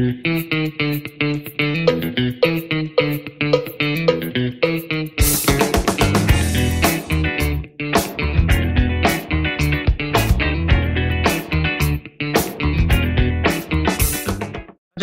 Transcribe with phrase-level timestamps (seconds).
[0.00, 0.12] 大家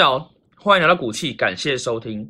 [0.03, 2.27] 好，欢迎来到股气，感谢收听。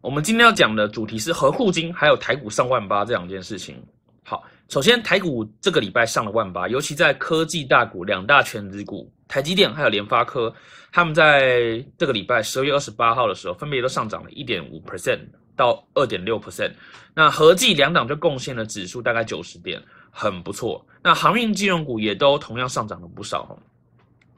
[0.00, 3.82] 我们今天要讲的主题是合库金还有台股上万八这两件事情。
[4.22, 10.54] 好，首先台股这个礼拜上了万八，尤其在科技大股两大全资股台积电还有联发科，
[10.92, 15.18] 他们在这个礼拜十二月二十八号的时候，分别都上涨了一点五 percent
[15.56, 16.70] 到二点六 percent。
[17.14, 20.86] 那合计两档就贡献了指数大概九十点，很不错。
[21.02, 23.58] 那航运金融股也都同样上涨了不少。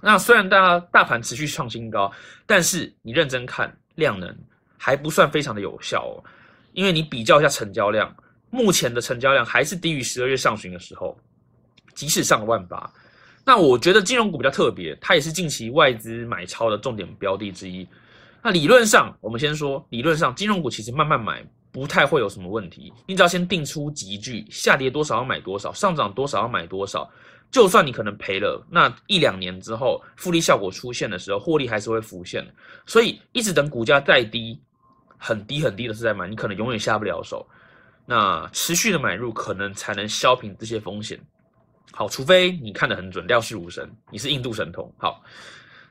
[0.00, 2.10] 那虽然大家大盘持续创新高，
[2.46, 4.34] 但是你认真看量能
[4.78, 6.24] 还不算非常的有效哦，
[6.72, 8.16] 因为你比较一下成交量，
[8.48, 11.14] 目前的成交量还是低于十二月上旬的时候，
[11.94, 12.90] 即使上了万八。
[13.48, 17.86] 那我觉得金融股比较特别，它也是近期外资买超的重点标的之一。
[18.42, 27.08] 那理论上，我们先说理论上，金融股其实慢慢买不太会有什么问题，你只要先定出集聚，下跌多少要买多少，上涨多少要买多少。
[27.48, 32.44] 就算你可能赔了，那一两年之后复利效果出现的时候，获利还是会浮现。
[32.84, 34.60] 所以一直等股价再低，
[35.16, 37.46] 很低很低的是在买，你可能永远下不了手。
[38.04, 41.16] 那持续的买入可能才能消平这些风险。
[41.92, 44.92] 好，除非你看得很准，料事如神，你是印度神童。
[44.98, 45.22] 好。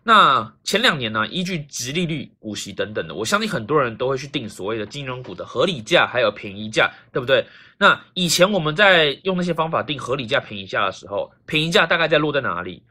[0.07, 7.43] 那前两年呢，依据直利率、股息等等的，我相信很多人都会去定所谓的金融股的合理价，还有便宜价，对不对？
[7.79, 12.83] 那以前我们在用那些方法定合理价、便宜价的时候，便宜价大概在落在哪里？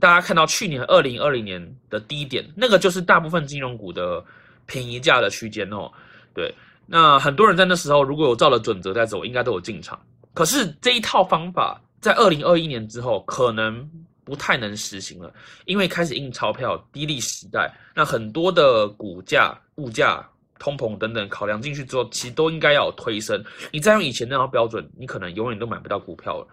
[0.00, 4.24] 大家看到去年二零二零年的低点，那个就是大部分金融股的
[4.66, 5.88] 便宜价的区间哦。
[6.34, 6.52] 对，
[6.84, 9.96] 那很多人在那时候如果有照了准则在走，应该都有进场。
[10.34, 13.90] 可是这一套方法在二零二一年之后，可能。
[14.26, 15.32] 不太能实行了，
[15.66, 23.40] 因为开始印钞票、低利时代，那很多的股价、物价、通膨等等考量进去之后，其实都应该要有推升。
[23.70, 26.48] 你再用以前那套标准，你可能永远都买不到股票了。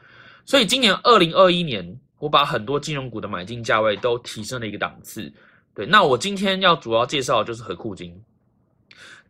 [0.46, 5.34] 所以今年二零二一年，我把很多金融股的买进价位都提升了一个档次。
[5.74, 8.16] 对，那我今天要主要介绍的就是和库金。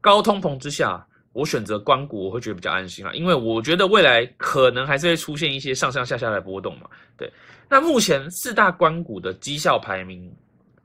[0.02, 6.88] 高通膨之下，我选择关股，我会觉得比较安心啊，因为我觉得未来可能还是会出现一些上上下下的波动嘛。
[7.18, 7.32] 对。
[7.68, 10.32] 那目前四大关股的绩效排名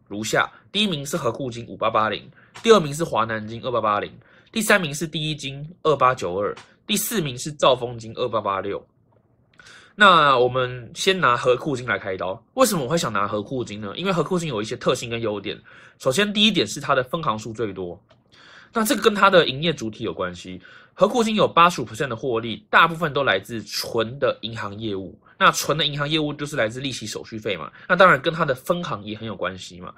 [0.07, 2.29] 如下：第一名是和库金五八八零，
[2.63, 4.11] 第二名是华南金二八八零，
[4.51, 8.83] 第三名是第一金二八九二，第四名是兆丰金二八八六。
[9.95, 12.41] 那我们先拿和库金来开刀。
[12.55, 13.93] 为什么我会想拿和库金呢？
[13.97, 15.61] 因为和库金有一些特性跟优点。
[15.99, 18.01] 首先，第一点是它的分行数最多，
[18.73, 20.61] 那这个跟它的营业主体有关系。
[20.95, 25.17] 和库金有八十五的获利，大部分都来自纯的银行业务。
[25.39, 29.95] 那纯的银行业务就是来自利息手续费嘛，那当然跟它的分行也很有关系嘛。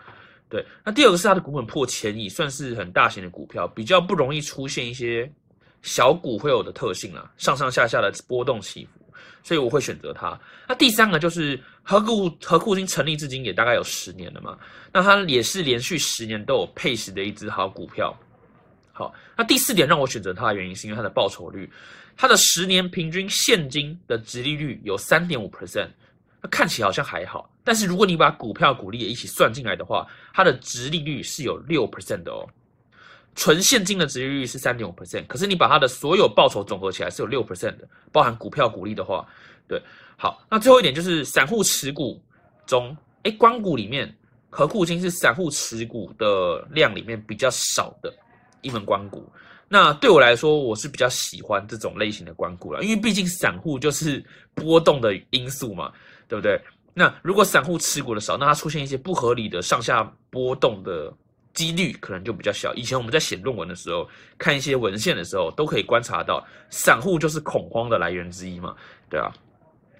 [0.50, 5.32] 对，那第二个是它的股本破千亿，算是很大型的股票，比较不容易出现一些
[5.80, 9.00] 小股会有的特性啊，上上下下的波动起伏，
[9.42, 10.38] 所以我会选择它。
[10.68, 14.58] 那第三个就是和库和库金成立至今也大概有十年了嘛，
[14.92, 18.14] 那它也是连续十年都有配息的一只好股票。
[19.00, 21.70] 好，那第四点让我选择它的原因是因为它的报酬率。
[22.18, 25.88] 它的十年平均现金的值利率有三点五 percent，
[26.42, 32.46] 那看起来好像还好，但是如果你把股票股利也一起算进来的话，它的值利率是有六 percent 的哦。
[33.34, 39.26] 纯现金的值利率是三点五 percent，可是你把它的所有报酬总合起来是有六 percent 的，包含股票股利的话，
[39.66, 39.80] 对。
[40.18, 42.22] 好，那最后一点就是散户持股
[42.66, 44.14] 中，哎，光股里面
[44.50, 48.12] 和库金是散户持股的量里面比较少的
[48.62, 49.30] 一门关股。
[49.72, 54.20] 那对我来说，我是比较喜欢这种类型的关股了，因为毕竟散户就是
[54.52, 55.92] 波动的因素嘛，
[56.26, 56.60] 对不对？
[56.92, 61.12] 那如果散户持股的少，那它出现一些不合理的上下波动的
[61.54, 62.74] 几率可能就比较小。
[62.74, 68.74] 以前我们在写论文的时候，看一些文献的时候，都可以观察到，散户就是恐慌的来源之一嘛，
[69.08, 69.32] 对啊。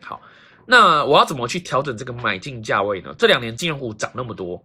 [0.03, 0.21] 好，
[0.67, 3.15] 那我要怎么去调整这个买进价位呢？
[3.17, 4.61] 这两年金融股涨那么多，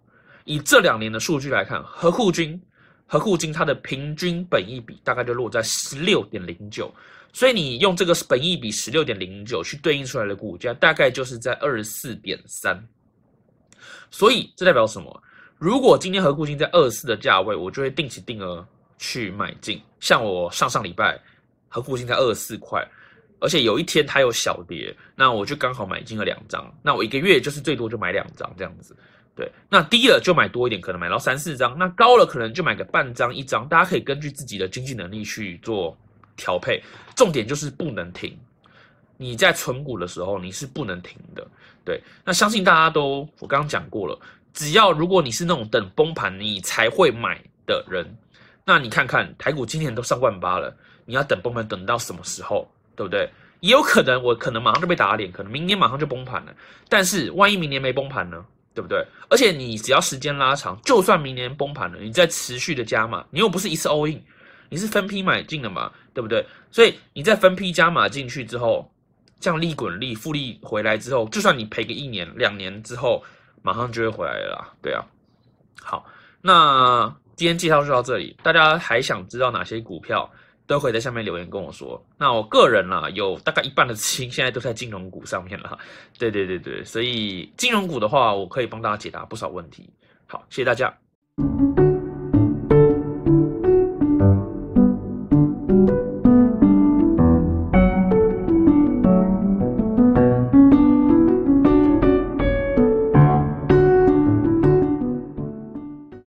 [0.46, 2.60] 以这两年的数据来看，和库君。
[3.08, 6.94] 和库金它的平均本益比大概就落在十六点零九，
[7.32, 12.84] 所以你用这个本益比十六点零九去对应出来的股价，大概就是在二十四点三。
[14.10, 15.24] 所以这代表什么？
[15.58, 18.66] 如果今天和库金在二十四的价位，我就会定期定额
[18.98, 19.82] 去买进。
[20.00, 21.20] 像我上上礼拜
[21.68, 22.86] 和库金在二十四块，
[23.40, 26.74] 而且有一天它有小跌，那我就刚好买进了两张。
[26.82, 28.96] 那我一个月就是最多就买两张这样子。
[29.36, 33.68] 对，那低了就买多一点，可能买到三四张；那高了可能就买个半张、一张。
[33.68, 35.98] 大家可以根据自己的经济能力去做
[36.38, 36.82] 调配。
[37.16, 38.38] 重点就是不能停。
[39.18, 41.46] 你在存股的时候，你是不能停的。
[41.84, 44.18] 对，那相信大家都我刚刚讲过了，
[44.54, 48.06] 只要如果你是那种等崩盘你才会买的人，
[48.64, 53.30] 那你看看台股今年都上万八了，你要等崩盘等到什么时候，对不对？
[53.60, 56.54] 也有可能我可能马上就被打脸，可能明年马上就崩盘了。
[56.88, 58.46] 但是万一明年没崩盘呢？
[58.76, 59.04] 对不对？
[59.30, 64.22] 而且你只要时间拉长，就算明年崩盘了，你再持续的加码，你又不是一次 all in，
[64.70, 66.46] 你是分批买进的嘛，对不对？
[66.70, 68.92] 所以你在分批加码进去之后，
[69.40, 73.24] 这样利滚利复利回来之后，就算你赔个一年两年之后，
[73.62, 75.02] 马上就会回来了，对啊。
[75.82, 76.06] 好，
[76.42, 80.30] 那今天介绍就到这里，大家还想知道哪些股票？
[80.68, 82.04] 都可以在下面留言跟我说。
[82.18, 85.78] 那我个人啦，有大概一半的资金现在都在金融股上面了。
[86.18, 89.90] 对对对对，所以金融股的话，我可以帮大家解答不少问题。
[90.28, 90.96] 好，谢谢大家。